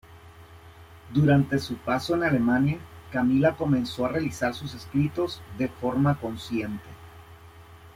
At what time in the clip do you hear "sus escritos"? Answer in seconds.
4.55-5.43